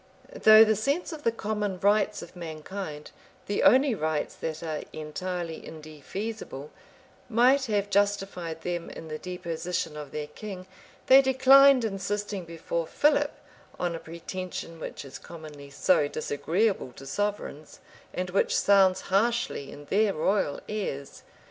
Though 0.33 0.63
the 0.63 0.75
sense 0.75 1.13
of 1.13 1.21
the 1.21 1.31
common 1.31 1.79
rights 1.79 2.23
of 2.23 2.35
mankind, 2.35 3.11
the 3.45 3.61
only 3.61 3.93
rights 3.93 4.33
that 4.37 4.63
are 4.63 4.81
entirely 4.91 5.63
indefeasible, 5.63 6.71
might 7.29 7.65
have 7.65 7.91
justified 7.91 8.61
them 8.61 8.89
in 8.89 9.09
the 9.09 9.19
deposition 9.19 9.95
of 9.95 10.09
their 10.11 10.25
king, 10.25 10.65
they 11.05 11.21
declined 11.21 11.85
insisting 11.85 12.45
before 12.45 12.87
Philip 12.87 13.31
on 13.79 13.93
a 13.93 13.99
pretension 13.99 14.79
which 14.79 15.05
is 15.05 15.19
commonly 15.19 15.69
so 15.69 16.07
disagreeable 16.07 16.93
to 16.93 17.05
sovereigns, 17.05 17.79
and 18.11 18.31
which 18.31 18.57
sounds 18.57 19.01
harshly 19.01 19.71
in 19.71 19.85
their 19.85 20.15
royal 20.15 20.61
ears. 20.67 21.21